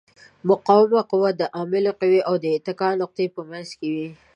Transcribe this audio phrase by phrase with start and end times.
[0.49, 4.09] مقاومه قوه د عاملې قوې او د اتکا نقطې په منځ کې وي.